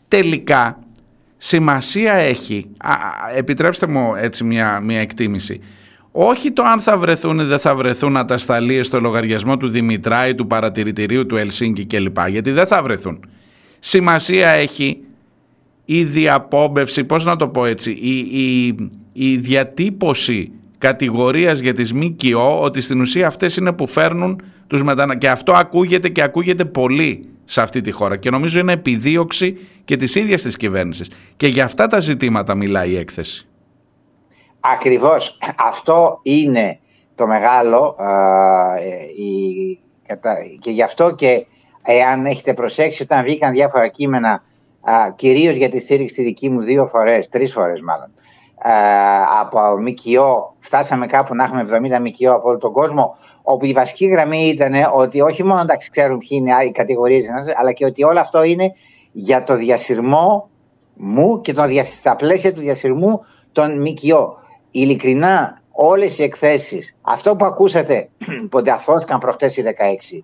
Τελικά 0.08 0.80
σημασία 1.38 2.14
έχει, 2.14 2.70
επιτρέψτε 3.36 3.88
μου 3.88 4.16
έτσι 4.16 4.44
μια, 4.44 4.80
μια 4.84 5.00
εκτίμηση, 5.00 5.62
όχι 6.12 6.52
το 6.52 6.64
αν 6.64 6.80
θα 6.80 6.98
βρεθούν 6.98 7.40
ή 7.40 7.44
δεν 7.44 7.60
θα 7.60 7.76
βρεθούν 7.76 8.18
ατασταλίες 8.18 8.88
στο 8.88 9.00
λογαριασμό 9.00 9.58
του 9.58 9.68
Δημητράη, 9.68 10.36
του 10.36 10.48
παρατηρητηρίου 10.48 11.26
του 11.26 11.36
Ελσίνκη 11.36 11.86
κλπ. 11.86 12.18
Γιατί 12.28 12.52
δεν 12.52 12.68
θα 12.68 12.84
βρεθούν. 12.84 13.20
Σημασία 13.80 14.50
έχει 14.50 14.98
η 15.86 16.04
διαπόμπευση, 16.04 17.04
πώς 17.04 17.26
να 17.26 17.36
το 17.36 17.48
πω 17.48 17.66
έτσι, 17.66 17.92
η, 17.92 18.18
η, 18.18 18.76
η 19.14 19.36
διατύπωση 19.38 20.52
κατηγορίας 20.78 21.60
για 21.60 21.74
τις 21.74 21.94
ΜΚΟ 21.94 22.62
ότι 22.62 22.82
στην 22.82 23.02
ουσία 23.02 23.28
αυτές 23.28 23.58
είναι 23.58 23.74
που 23.74 23.88
φέρνουν 23.88 24.42
τους 24.68 24.84
μετανα... 24.84 25.18
και 25.18 25.30
αυτό 25.30 25.52
ακούγεται 25.54 26.10
και 26.10 26.22
ακούγεται 26.22 26.66
πολύ 26.66 27.24
σε 27.46 27.62
αυτή 27.62 27.82
τη 27.82 27.92
χώρα 27.92 28.18
και 28.18 28.30
νομίζω 28.30 28.60
είναι 28.60 28.72
επιδίωξη 28.72 29.58
και 29.86 29.96
της 29.96 30.16
ίδιας 30.16 30.42
της 30.42 30.58
κυβέρνησης 30.58 31.10
και 31.38 31.48
για 31.48 31.64
αυτά 31.64 31.88
τα 31.88 32.00
ζητήματα 32.00 32.56
μιλάει 32.56 32.90
η 32.90 32.98
έκθεση. 32.98 33.48
Ακριβώς. 34.74 35.38
Αυτό 35.58 36.20
είναι 36.22 36.80
το 37.16 37.28
μεγάλο 37.28 37.96
ε, 38.80 39.22
η, 39.22 39.80
και 40.60 40.72
γι' 40.72 40.82
αυτό 40.82 41.12
και 41.12 41.46
εάν 41.86 42.26
έχετε 42.26 42.54
προσέξει 42.54 43.04
όταν 43.04 43.24
βγήκαν 43.24 43.52
διάφορα 43.52 43.88
κείμενα 43.88 44.44
κυρίω 45.16 45.34
κυρίως 45.34 45.56
για 45.56 45.70
τη 45.70 45.80
στήριξη 45.80 46.16
τη 46.16 46.24
δική 46.24 46.50
μου 46.50 46.62
δύο 46.62 46.88
φορές, 46.88 47.30
τρεις 47.30 47.54
φορές 47.54 47.82
μάλλον 47.82 48.12
από 49.40 49.60
ΜΚΟ 49.60 50.56
φτάσαμε 50.60 51.06
κάπου 51.06 51.36
να 51.36 51.44
έχουμε 51.44 51.66
70 51.72 52.00
ΜΚΟ 52.00 52.34
από 52.34 52.50
όλο 52.50 52.58
τον 52.58 52.72
κόσμο 52.72 53.18
όπου 53.42 53.66
η 53.66 53.74
βασική 53.74 54.06
γραμμή 54.06 54.48
ήταν 54.48 54.74
ότι 54.94 55.22
όχι 55.22 55.44
μόνο 55.44 55.64
να 55.64 55.76
ξέρουν 55.76 56.18
ποιοι 56.18 56.30
είναι 56.42 56.64
οι 56.66 56.72
κατηγορίες 56.72 57.26
αλλά 57.60 57.72
και 57.72 57.86
ότι 57.86 58.04
όλο 58.04 58.20
αυτό 58.20 58.44
είναι 58.44 58.74
για 59.12 59.44
το 59.44 59.56
διασυρμό 59.56 60.50
μου 60.94 61.42
και 61.42 61.54
το, 61.54 61.64
στα 61.84 62.16
πλαίσια 62.16 62.54
του 62.54 62.60
διασυρμού 62.60 63.26
των 63.52 63.82
ΜΚΟ 63.82 64.38
ειλικρινά 64.72 65.62
όλες 65.72 66.18
οι 66.18 66.24
εκθέσεις, 66.24 66.96
αυτό 67.02 67.36
που 67.36 67.46
ακούσατε 67.46 68.10
που 68.50 68.62
διαθώθηκαν 68.62 69.20
προχτές 69.20 69.58
οι 69.58 69.64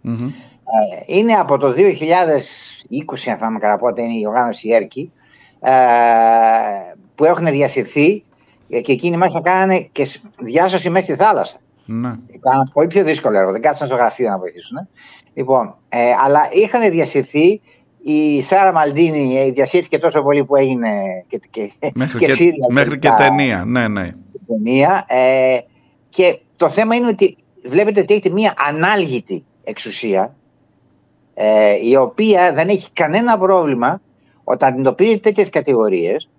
16, 0.03 0.09
mm 0.09 0.31
είναι 1.05 1.33
από 1.33 1.57
το 1.57 1.67
2020, 1.67 1.73
αν 3.29 3.37
θυμάμαι 3.37 3.59
καλά 3.59 3.77
πότε 3.77 4.01
είναι 4.01 4.17
η 4.17 4.25
οργάνωση 4.27 4.69
ΕΡΚΙ, 4.69 5.11
ε, 5.59 5.71
που 7.15 7.25
έχουν 7.25 7.45
διασυρθεί 7.45 8.23
και 8.67 8.91
εκείνοι 8.91 9.17
μέσα 9.17 9.41
κάνανε 9.41 9.79
και 9.91 10.07
διάσωση 10.39 10.89
μέσα 10.89 11.05
στη 11.05 11.15
θάλασσα. 11.15 11.57
Ναι. 11.85 12.15
Ήταν 12.27 12.71
πολύ 12.73 12.87
πιο 12.87 13.03
δύσκολο 13.03 13.37
έργο. 13.37 13.51
Δεν 13.51 13.61
κάτσαν 13.61 13.87
στο 13.87 13.97
γραφείο 13.97 14.29
να 14.29 14.37
βοηθήσουν. 14.37 14.87
Λοιπόν, 15.33 15.75
ε, 15.89 16.11
αλλά 16.25 16.49
είχαν 16.51 16.91
διασυρθεί. 16.91 17.61
Η 18.05 18.41
Σάρα 18.41 18.73
Μαλντίνη 18.73 19.37
ε, 19.37 19.51
διασύρθηκε 19.51 19.97
τόσο 19.97 20.21
πολύ 20.21 20.45
που 20.45 20.55
έγινε 20.55 20.89
και, 21.27 21.39
και, 21.49 21.71
μέχρι 21.93 22.17
και, 22.17 22.25
και, 22.25 22.51
μέχρι 22.69 22.99
και 22.99 23.09
ταινία. 23.17 23.63
Ναι, 23.65 23.87
ναι. 23.87 24.11
Ταινία, 24.53 25.05
ε, 25.07 25.57
και 26.09 26.39
το 26.55 26.69
θέμα 26.69 26.95
είναι 26.95 27.07
ότι 27.07 27.37
βλέπετε 27.65 27.99
ότι 27.99 28.13
έχετε 28.13 28.29
μία 28.29 28.53
ανάλγητη 28.67 29.45
εξουσία 29.63 30.35
ε, 31.33 31.87
η 31.87 31.95
οποία 31.95 32.53
δεν 32.53 32.69
έχει 32.69 32.91
κανένα 32.91 33.37
πρόβλημα 33.37 34.01
όταν 34.43 34.69
αντιμετωπίζει 34.69 35.19
τέτοιες 35.19 35.49
κατηγορίες 35.49 36.29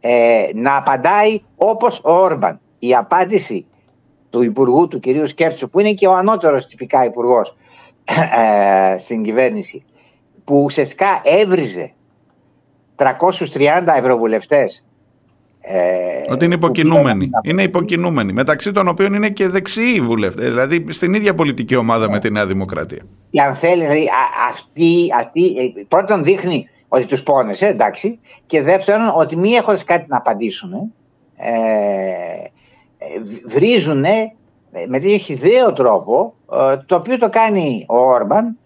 ε, 0.00 0.48
να 0.54 0.76
απαντάει 0.76 1.40
όπως 1.56 2.00
ο 2.04 2.12
Όρμπαν. 2.12 2.60
Η 2.78 2.94
απάντηση 2.94 3.66
του 4.30 4.44
Υπουργού 4.44 4.88
του 4.88 5.00
κυρίου 5.00 5.26
Σκέρτσου 5.26 5.70
που 5.70 5.80
είναι 5.80 5.92
και 5.92 6.06
ο 6.06 6.14
ανώτερος 6.14 6.66
τυπικά 6.66 7.04
υπουργός 7.04 7.56
ε, 8.04 8.98
στην 8.98 9.22
κυβέρνηση 9.22 9.84
που 10.44 10.62
ουσιαστικά 10.62 11.20
έβριζε 11.24 11.92
330 12.96 13.94
ευρωβουλευτές 13.96 14.84
ε, 15.70 16.32
ότι 16.32 16.44
είναι 16.44 16.54
υποκινούμενοι. 16.54 17.30
Είναι 17.42 17.62
υποκινούμενοι. 17.62 18.32
Μεταξύ 18.32 18.72
των 18.72 18.88
οποίων 18.88 19.14
είναι 19.14 19.28
και 19.28 19.48
δεξιοί 19.48 20.00
βουλευτές. 20.00 20.48
Δηλαδή 20.48 20.84
στην 20.88 21.14
ίδια 21.14 21.34
πολιτική 21.34 21.76
ομάδα 21.76 22.10
με 22.10 22.18
τη 22.18 22.30
Νέα 22.30 22.46
Δημοκρατία. 22.46 23.02
Και 23.30 23.40
αν 23.40 23.54
θέλεις, 23.54 23.88
δηλαδή, 23.88 24.08
αυτή, 24.48 25.08
αυτή, 25.18 25.44
ε, 25.44 25.82
πρώτον 25.88 26.24
δείχνει 26.24 26.68
ότι 26.88 27.04
τους 27.04 27.22
πόνεσε, 27.22 27.66
εντάξει. 27.66 28.18
Και 28.46 28.62
δεύτερον, 28.62 29.12
ότι 29.14 29.36
μη 29.36 29.50
έχοντας 29.50 29.84
κάτι 29.84 30.04
να 30.08 30.16
απαντήσουν, 30.16 30.72
ε, 31.36 31.48
βρίζουν 33.46 34.04
με 34.88 35.00
τέτοιο 35.00 35.16
χιδαίο 35.16 35.72
τρόπο, 35.72 36.34
το 36.86 36.94
οποίο 36.94 37.18
το 37.18 37.28
κάνει 37.28 37.84
ο 37.88 37.96
Όρμπαν, 37.96 38.58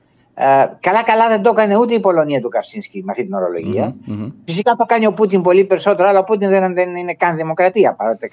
Καλά-καλά 0.80 1.28
δεν 1.28 1.42
το 1.42 1.50
έκανε 1.50 1.76
ούτε 1.76 1.94
η 1.94 2.00
Πολωνία 2.00 2.40
του 2.40 2.48
Καυσίνσκι 2.48 3.02
με 3.04 3.10
αυτή 3.10 3.24
την 3.24 3.34
ορολογια 3.34 3.96
Φυσικά 4.44 4.74
το 4.74 4.84
κάνει 4.84 5.06
ο 5.06 5.12
Πούτιν 5.12 5.40
πολύ 5.40 5.64
περισσότερο, 5.64 6.08
αλλά 6.08 6.18
ο 6.18 6.24
Πούτιν 6.24 6.48
δεν, 6.48 6.74
δεν 6.74 6.94
είναι 6.94 7.14
καν 7.14 7.36
δημοκρατία. 7.36 7.94
Παρότι 7.94 8.30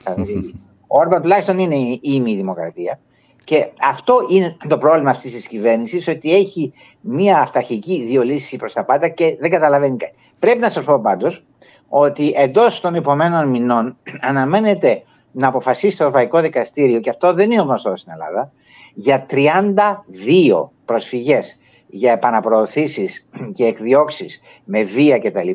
ο 0.88 0.98
Όρμπαν 0.98 1.22
τουλάχιστον 1.22 1.60
είναι 1.60 1.76
η 1.76 2.00
ήμι 2.02 2.36
δημοκρατία. 2.36 3.00
Και 3.44 3.68
αυτό 3.82 4.16
είναι 4.30 4.58
το 4.68 4.78
πρόβλημα 4.78 5.10
αυτής 5.10 5.34
της 5.34 5.48
κυβέρνησης, 5.48 6.08
ότι 6.08 6.36
έχει 6.36 6.74
μία 7.02 7.40
αυταρχική 7.40 8.04
δύο 8.04 8.22
λύσεις 8.22 8.58
προς 8.58 8.74
τα 8.74 8.86
πάντα 8.86 9.08
και 9.08 9.38
δεν 9.40 9.50
καταλαβαίνει 9.50 9.98
κάτι. 9.98 10.14
Πρέπει 10.40 10.60
να 10.60 10.70
σας 10.70 10.84
πω 10.84 11.00
πάντως 11.00 11.44
ότι 11.90 12.34
εντός 12.36 12.80
των 12.80 12.96
επόμενων 12.96 13.50
μηνών 13.50 13.98
αναμένεται 14.30 15.02
να 15.32 15.48
αποφασίσει 15.48 15.98
το 15.98 16.04
Ευρωπαϊκό 16.04 16.42
Δικαστήριο, 16.42 17.00
και 17.00 17.10
αυτό 17.10 17.34
δεν 17.34 17.52
είναι 17.52 17.62
γνωστό 17.62 17.96
στην 17.96 18.12
Ελλάδα, 18.12 18.52
για 18.94 19.26
32 19.30 20.70
προσφυγές 20.86 21.58
για 21.90 22.12
επαναπροωθήσεις 22.12 23.28
και 23.54 23.66
εκδιώξεις 23.66 24.42
με 24.64 24.84
βία 24.84 25.20
κτλ. 25.20 25.50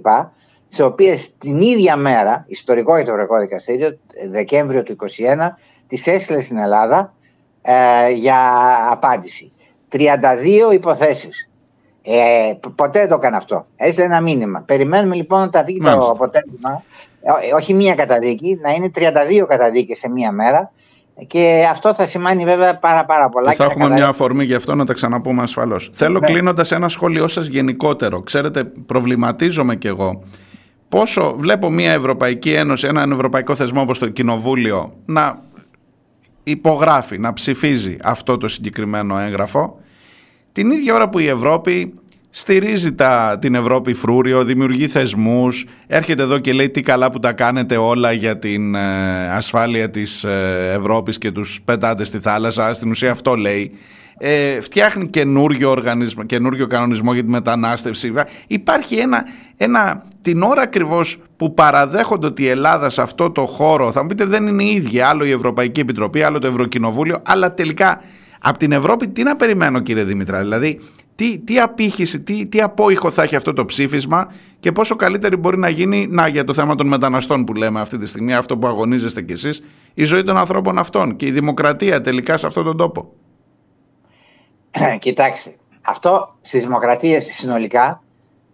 τις 0.69 0.81
οποίες 0.81 1.37
την 1.38 1.61
ίδια 1.61 1.97
μέρα, 1.97 2.45
ιστορικό 2.49 2.97
για 2.97 3.05
το 3.05 3.11
Ευρωπαϊκό 3.11 3.41
Δικαστήριο, 3.45 3.99
Δεκέμβριο 4.31 4.83
του 4.83 4.97
2021, 5.19 5.49
τις 5.87 6.07
έστειλε 6.07 6.41
στην 6.41 6.57
Ελλάδα 6.57 7.14
ε, 7.62 8.11
για 8.11 8.38
απάντηση. 8.91 9.53
32 9.93 10.73
υποθέσεις. 10.73 11.49
Ε, 12.03 12.53
ποτέ 12.75 12.99
δεν 12.99 13.09
το 13.09 13.14
έκανε 13.14 13.37
αυτό. 13.37 13.67
Έστειλε 13.76 14.07
ένα 14.07 14.21
μήνυμα. 14.21 14.61
Περιμένουμε 14.61 15.14
λοιπόν 15.14 15.41
να 15.41 15.49
τα 15.49 15.62
βγει 15.64 15.81
το 15.81 16.11
αποτέλεσμα. 16.11 16.85
Ε, 17.23 17.55
όχι 17.55 17.75
μία 17.75 17.95
καταδίκη, 17.95 18.59
να 18.62 18.71
είναι 18.71 18.91
32 18.95 19.45
καταδίκες 19.49 19.99
σε 19.99 20.11
μία 20.11 20.33
μέρα 20.33 20.73
και 21.26 21.66
αυτό 21.71 21.94
θα 21.94 22.06
σημαίνει 22.06 22.44
βέβαια 22.44 22.78
πάρα, 22.78 23.04
πάρα 23.04 23.28
πολλά. 23.28 23.50
Και 23.50 23.56
θα 23.56 23.64
έχουμε 23.64 23.88
μια 23.88 24.09
αφορμή 24.09 24.44
γι' 24.44 24.54
αυτό 24.54 24.75
να 24.75 24.85
τα 24.85 24.92
ξαναπούμε 24.92 25.42
ασφαλώς. 25.42 25.90
Θέλω 25.92 26.18
ναι. 26.18 26.26
κλείνοντας 26.26 26.73
ένα 26.73 26.88
σχόλιο 26.88 27.28
σας 27.28 27.47
γενικότερο. 27.47 28.21
Ξέρετε, 28.21 28.64
προβληματίζομαι 28.64 29.76
κι 29.76 29.87
εγώ 29.87 30.23
πόσο 30.94 31.35
βλέπω 31.38 31.71
μια 31.71 31.92
Ευρωπαϊκή 31.92 32.52
Ένωση, 32.52 32.87
έναν 32.87 33.12
ευρωπαϊκό 33.12 33.54
θεσμό 33.54 33.80
όπως 33.80 33.99
το 33.99 34.09
Κοινοβούλιο 34.09 34.92
να 35.04 35.42
υπογράφει, 36.44 37.18
να 37.18 37.33
ψηφίζει 37.33 37.97
αυτό 38.02 38.37
το 38.37 38.49
συγκεκριμένο 38.49 39.18
έγγραφο 39.18 39.78
την 40.52 40.71
ίδια 40.71 40.94
ώρα 40.94 41.09
που 41.09 41.18
η 41.18 41.28
Ευρώπη 41.28 41.94
στηρίζει 42.37 42.95
τα, 42.95 43.38
την 43.41 43.55
Ευρώπη 43.55 43.95
φρούριο, 43.95 44.45
δημιουργεί 44.45 44.88
θεσμούς, 44.88 45.67
έρχεται 45.87 46.23
εδώ 46.23 46.38
και 46.38 46.53
λέει 46.53 46.71
τι 46.71 46.81
καλά 46.81 47.11
που 47.11 47.19
τα 47.19 47.33
κάνετε 47.33 47.76
όλα 47.76 48.12
για 48.12 48.38
την 48.38 48.75
ε, 48.75 49.29
ασφάλεια 49.29 49.91
της 49.91 50.25
ε, 50.25 50.73
Ευρώπης 50.79 51.19
και 51.19 51.31
τους 51.31 51.61
πετάτες 51.64 52.07
στη 52.07 52.19
θάλασσα, 52.19 52.73
στην 52.73 52.91
ουσία 52.91 53.11
αυτό 53.11 53.35
λέει. 53.35 53.73
Ε, 54.19 54.61
φτιάχνει 54.61 55.09
καινούριο, 55.09 55.71
οργανισμό, 55.71 56.25
καινούριο 56.25 56.67
κανονισμό 56.67 57.12
για 57.12 57.23
τη 57.23 57.29
μετανάστευση. 57.29 58.12
Υπάρχει 58.47 58.97
ένα, 58.97 59.25
ένα, 59.57 60.05
την 60.21 60.43
ώρα 60.43 60.62
ακριβώς 60.62 61.19
που 61.37 61.55
παραδέχονται 61.55 62.26
ότι 62.26 62.43
η 62.43 62.49
Ελλάδα 62.49 62.91
σε 62.91 63.03
αυτό 63.03 63.31
το 63.31 63.47
χώρο, 63.47 63.93
θα 63.93 64.03
μου 64.03 64.09
πείτε 64.09 64.25
δεν 64.25 64.47
είναι 64.47 64.62
η 64.62 64.75
ίδια, 64.75 65.09
άλλο 65.09 65.25
η 65.25 65.31
Ευρωπαϊκή 65.31 65.81
Επιτροπή, 65.81 66.23
άλλο 66.23 66.38
το 66.38 66.47
Ευρωκοινοβούλιο, 66.47 67.23
αλλά 67.25 67.55
τελικά 67.55 68.00
από 68.41 68.59
την 68.59 68.73
Ευρώπη 68.73 69.09
τι 69.09 69.23
να 69.23 69.37
περιμένω 69.37 69.81
κύριε 69.81 70.05
Δημητρά, 70.05 70.41
δηλαδή 70.41 70.81
τι, 71.14 71.38
τι 71.38 71.61
απήχηση, 71.61 72.21
τι, 72.21 72.49
τι 72.49 72.61
απόϊχο 72.61 73.11
θα 73.11 73.23
έχει 73.23 73.37
αυτό 73.37 73.52
το 73.52 73.64
ψήφισμα 73.64 74.33
και 74.61 74.73
πόσο 74.73 74.97
καλύτερη 74.97 75.37
μπορεί 75.37 75.59
να 75.59 75.68
γίνει, 75.68 76.06
να 76.11 76.28
για 76.28 76.44
το 76.44 76.54
θέμα 76.54 76.75
των 76.75 76.87
μεταναστών 76.87 77.44
που 77.44 77.54
λέμε 77.54 77.80
αυτή 77.80 77.99
τη 77.99 78.06
στιγμή, 78.06 78.35
αυτό 78.35 78.59
που 78.59 78.66
αγωνίζεστε 78.66 79.23
κι 79.23 79.33
εσείς, 79.33 79.62
η 79.94 80.04
ζωή 80.04 80.23
των 80.23 80.37
ανθρώπων 80.37 80.78
αυτών 80.78 81.16
και 81.16 81.26
η 81.26 81.30
δημοκρατία 81.30 82.00
τελικά 82.00 82.37
σε 82.37 82.47
αυτόν 82.47 82.64
τον 82.64 82.76
τόπο. 82.76 83.12
Κοιτάξτε, 84.99 85.54
αυτό 85.80 86.37
στις 86.40 86.62
δημοκρατίες 86.62 87.25
συνολικά 87.25 88.02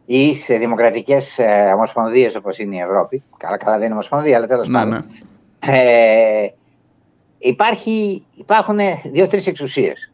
ή 0.05 0.37
σε 0.37 0.57
δημοκρατικές 0.57 1.38
ε, 1.38 1.73
ομοσπονδίες 1.75 2.35
όπως 2.35 2.59
είναι 2.59 2.76
η 2.76 2.79
Ευρώπη, 2.79 3.23
καλά 3.37 3.57
καλά 3.57 3.75
δεν 3.75 3.85
είναι 3.85 3.93
ομοσπονδία 3.93 4.37
αλλά 4.37 4.47
τέλος 4.47 4.69
ναι, 4.69 4.79
πάντων, 4.79 4.93
ναι. 4.93 5.73
Ε, 5.73 6.55
υπάρχει, 7.38 8.25
υπάρχουν 8.35 8.79
δύο-τρεις 9.12 9.47
εξουσίες. 9.47 10.10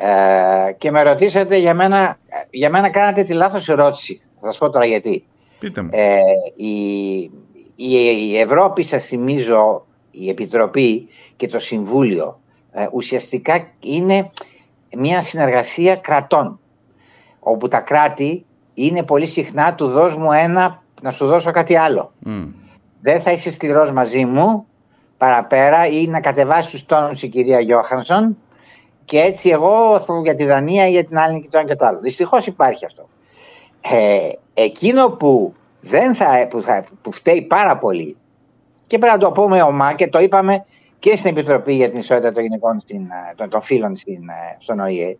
Ε, 0.00 0.72
και 0.72 0.90
με 0.90 1.02
ρωτήσατε 1.02 1.56
για 1.56 1.74
μένα, 1.74 2.18
για 2.50 2.70
μένα 2.70 2.90
κάνατε 2.90 3.22
τη 3.22 3.32
λάθος 3.32 3.68
ερώτηση. 3.68 4.20
Θα 4.40 4.46
σας 4.46 4.58
πω 4.58 4.70
τώρα 4.70 4.84
γιατί. 4.84 5.24
Πείτε 5.58 5.82
μου. 5.82 5.88
Ε, 5.92 6.16
η, 6.56 7.18
η, 7.76 8.38
Ευρώπη, 8.38 8.82
σας 8.82 9.06
θυμίζω, 9.06 9.86
η 10.10 10.28
Επιτροπή 10.28 11.08
και 11.36 11.46
το 11.46 11.58
Συμβούλιο 11.58 12.40
ε, 12.72 12.86
ουσιαστικά 12.92 13.68
είναι 13.80 14.30
μια 14.96 15.20
συνεργασία 15.20 15.96
κρατών 15.96 16.60
όπου 17.40 17.68
τα 17.68 17.80
κράτη 17.80 18.44
είναι 18.74 19.02
πολύ 19.02 19.26
συχνά 19.26 19.74
του 19.74 19.86
δώσ' 19.86 20.14
μου 20.14 20.32
ένα 20.32 20.82
να 21.02 21.10
σου 21.10 21.26
δώσω 21.26 21.50
κάτι 21.50 21.76
άλλο. 21.76 22.12
Δεν 23.00 23.20
θα 23.20 23.30
είσαι 23.30 23.50
σκληρός 23.50 23.92
μαζί 23.92 24.24
μου 24.24 24.66
παραπέρα 25.18 25.86
ή 25.86 26.06
να 26.06 26.20
κατεβάσεις 26.20 26.70
τους 26.70 26.86
τόνους 26.86 27.22
η 27.22 27.28
κυρία 27.28 27.60
Γιώχανσον 27.60 28.36
και 29.08 29.20
έτσι 29.20 29.48
εγώ 29.48 30.00
θα 30.00 30.20
για 30.22 30.34
τη 30.34 30.44
Δανία 30.44 30.86
ή 30.86 30.90
για 30.90 31.04
την 31.04 31.18
άλλη 31.18 31.40
και 31.40 31.48
το 31.50 31.58
ένα 31.58 31.66
και 31.66 31.74
το 31.74 31.86
άλλο. 31.86 31.98
Δυστυχώς 32.00 32.46
υπάρχει 32.46 32.84
αυτό. 32.84 33.08
Ε, 33.80 34.28
εκείνο 34.54 35.10
που, 35.10 35.54
δεν 35.80 36.14
θα, 36.14 36.46
που, 36.50 36.62
θα, 36.62 36.84
που 37.02 37.12
φταίει 37.12 37.42
πάρα 37.42 37.78
πολύ 37.78 38.16
και 38.86 38.98
πρέπει 38.98 39.12
να 39.12 39.18
το 39.18 39.30
πούμε 39.30 39.62
ομά 39.62 39.92
και 39.92 40.08
το 40.08 40.18
είπαμε 40.18 40.64
και 40.98 41.16
στην 41.16 41.30
Επιτροπή 41.30 41.72
για 41.72 41.90
την 41.90 41.98
Ισότητα 41.98 42.32
των 42.32 42.42
Γυναικών 42.42 42.80
στην, 42.80 43.00
ε, 43.00 43.34
των, 43.34 43.48
των 43.48 43.60
Φίλων 43.60 43.96
στην, 43.96 44.28
ε, 44.28 44.56
στον 44.58 44.80
ΟΗΕ 44.80 45.16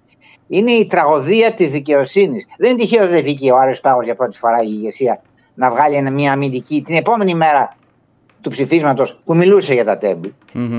είναι 0.49 0.71
η 0.71 0.87
τραγωδία 0.87 1.53
της 1.53 1.71
δικαιοσύνης. 1.71 2.47
Δεν 2.59 2.71
είναι 2.71 2.79
τυχαίο 2.79 3.05
ότι 3.05 3.23
βγήκε 3.23 3.53
ο 3.53 3.57
Άριος 3.57 3.81
Πάγος 3.81 4.05
για 4.05 4.15
πρώτη 4.15 4.39
φορά 4.39 4.57
η 4.63 4.69
ηγεσία 4.71 5.23
να 5.55 5.71
βγάλει 5.71 6.11
μια 6.11 6.33
αμυντική 6.33 6.83
την 6.83 6.97
επόμενη 6.97 7.35
μέρα 7.35 7.77
του 8.41 8.51
ψηφίσματος 8.51 9.21
που 9.25 9.37
μιλούσε 9.37 9.75
για 9.75 9.85
τα 9.85 9.99
τεμπη 9.99 10.35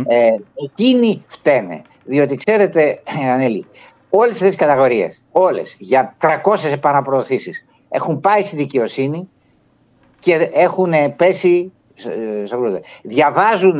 Ε, 0.07 0.29
εκείνοι 0.63 1.23
φταίνε. 1.27 1.81
Διότι 2.09 2.35
ξέρετε, 2.35 3.01
Ανέλη, 3.33 3.65
όλες 4.09 4.31
αυτές 4.31 4.47
τις 4.47 4.57
κατηγορίε, 4.57 5.09
όλες 5.31 5.75
για 5.79 6.15
300 6.17 6.71
επαναπροωθήσεις, 6.71 7.65
έχουν 7.89 8.19
πάει 8.19 8.41
στη 8.41 8.55
δικαιοσύνη 8.55 9.29
και 10.19 10.49
έχουν 10.53 10.93
πέσει 11.15 11.71
στο 12.45 12.59
βρούδε. 12.59 12.81
Διαβάζουν 13.01 13.79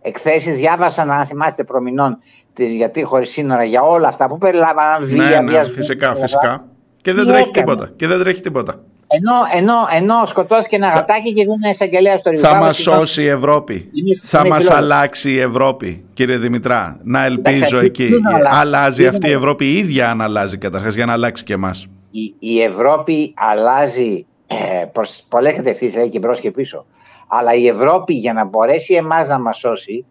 εκθέσεις, 0.00 0.56
διάβασαν, 0.56 1.10
αν 1.10 1.26
θυμάστε, 1.26 1.64
προμηνών 1.64 2.18
γιατροί 2.56 3.02
χωρίς 3.02 3.30
σύνορα 3.30 3.64
για 3.64 3.82
όλα 3.82 4.08
αυτά 4.08 4.28
που 4.28 4.38
περιλάμβαναν 4.38 5.04
βία, 5.04 5.42
ναι, 5.42 5.58
ναι, 5.58 5.64
φυσικά, 5.64 6.14
φυσικά. 6.14 6.64
Και 7.00 7.12
δεν 7.12 7.26
τρέχει 7.26 7.50
τίποτα. 7.50 7.92
Και 7.96 8.06
δεν 8.06 8.18
τρέχει 8.18 8.40
τίποτα. 8.40 8.82
Ενώ, 9.10 9.32
ενώ, 9.54 9.74
ενώ 9.90 10.26
σκοτώθηκε 10.26 10.76
ένα 10.76 10.90
θα... 10.90 10.98
γατάκι 10.98 11.32
και 11.32 11.44
βγει 11.44 11.54
ένα 11.62 11.70
εισαγγελέα 11.70 12.16
στο 12.16 12.36
Θα 12.36 12.54
μας 12.54 12.76
σώσει 12.76 13.22
η 13.22 13.26
Ευρώπη. 13.26 13.74
Είναι, 13.74 14.18
θα 14.22 14.46
μας 14.46 14.70
αλλάξει 14.70 15.32
η 15.32 15.40
Ευρώπη, 15.40 16.04
κύριε 16.12 16.36
Δημητρά. 16.38 17.00
Να 17.02 17.24
ελπίζω 17.24 17.78
εκεί. 17.78 18.10
Αλλάζει 18.50 19.06
αυτή 19.06 19.28
η 19.28 19.32
Ευρώπη 19.32 19.66
η 19.66 19.72
ίδια 19.78 20.10
αν 20.10 20.20
αλλάζει 20.20 20.58
καταρχάς 20.58 20.94
για 20.94 21.06
να 21.06 21.12
αλλάξει 21.12 21.44
και 21.44 21.52
εμάς. 21.52 21.86
Η, 22.10 22.34
η 22.38 22.62
Ευρώπη 22.62 23.34
αλλάζει 23.36 24.26
ε, 24.46 24.84
προς 24.92 25.22
πολλές 25.28 25.54
κατευθύνσεις, 25.54 26.08
και 26.08 26.18
μπρος 26.18 26.40
και 26.40 26.50
πίσω. 26.50 26.86
Αλλά 27.28 27.54
η 27.54 27.66
Ευρώπη 27.66 28.14
για 28.14 28.32
να 28.32 28.44
μπορέσει 28.44 28.94
εμάς 28.94 29.28
να 29.28 29.40
μας 29.40 29.58
σώσει 29.58 30.04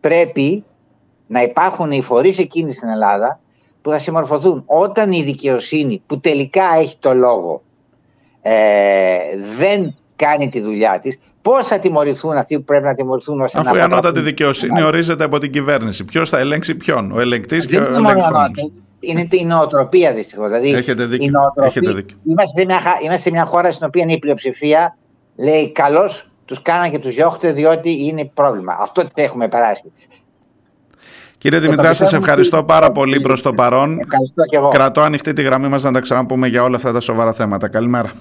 πρέπει 0.00 0.64
να 1.26 1.42
υπάρχουν 1.42 1.90
οι 1.90 2.02
φορείς 2.02 2.38
εκείνοι 2.38 2.72
στην 2.72 2.88
Ελλάδα 2.88 3.40
που 3.82 3.90
θα 3.90 3.98
συμμορφωθούν. 3.98 4.62
Όταν 4.66 5.12
η 5.12 5.22
δικαιοσύνη 5.22 6.02
που 6.06 6.20
τελικά 6.20 6.64
έχει 6.78 6.96
το 6.98 7.14
λόγο 7.14 7.62
ε, 8.48 9.18
δεν 9.58 9.94
κάνει 10.16 10.48
τη 10.48 10.60
δουλειά 10.60 11.00
της, 11.02 11.18
πώς 11.42 11.66
θα 11.66 11.78
τιμωρηθούν 11.78 12.36
αυτοί 12.36 12.56
που 12.56 12.64
πρέπει 12.64 12.84
να 12.84 12.94
τιμωρηθούν 12.94 13.40
ως 13.40 13.54
Αφού 13.54 13.74
η 13.74 13.80
ανώτατη 13.80 14.20
δικαιοσύνη 14.20 14.82
ορίζεται 14.82 15.24
από 15.24 15.38
την 15.38 15.50
κυβέρνηση. 15.50 16.04
Ποιος 16.04 16.28
θα 16.28 16.38
ελέγξει 16.38 16.74
ποιον, 16.74 17.12
ο 17.12 17.20
ελεγκτής 17.20 17.66
και 17.66 17.78
ο 17.78 17.94
ελεγκτής. 17.94 18.70
Είναι 19.00 19.26
η 19.30 19.44
νοοτροπία 19.44 20.12
δυστυχώς. 20.12 20.46
Δηλαδή, 20.46 20.70
Έχετε 20.70 21.04
δίκιο. 21.06 21.32
Έχετε 21.54 21.92
δίκιο. 21.92 22.16
Είμαστε, 22.26 22.60
σε 22.60 22.66
μια, 22.66 22.80
είμαστε 23.02 23.22
σε 23.22 23.30
μια 23.30 23.44
χώρα 23.44 23.70
στην 23.70 23.86
οποία 23.86 24.04
η 24.08 24.18
πλειοψηφία 24.18 24.96
λέει 25.36 25.72
καλώ 25.72 26.10
τους 26.44 26.62
κάναν 26.62 26.90
και 26.90 26.98
τους 26.98 27.14
διώχτε 27.14 27.52
διότι 27.52 28.06
είναι 28.06 28.30
πρόβλημα. 28.34 28.76
Αυτό 28.80 29.04
τι 29.14 29.22
έχουμε 29.22 29.48
περάσει. 29.48 29.92
Κύριε 31.38 31.58
Δημητρά, 31.58 31.94
σας 31.94 32.12
ευχαριστώ 32.12 32.64
πάρα 32.64 32.92
πολύ 32.92 33.20
προς 33.20 33.42
το 33.42 33.52
παρόν. 33.52 33.98
Ευχαριστώ 34.00 34.42
και 34.50 34.56
εγώ. 34.56 34.68
Κρατώ 34.68 35.00
ανοιχτή 35.00 35.32
τη 35.32 35.42
γραμμή 35.42 35.68
μας 35.68 35.82
να 35.82 35.92
τα 35.92 36.00
ξαναπούμε 36.00 36.46
για 36.46 36.62
όλα 36.62 36.76
αυτά 36.76 36.92
τα 36.92 37.00
σοβαρά 37.00 37.32
θέματα. 37.32 37.68
Καλημέρα. 37.68 38.12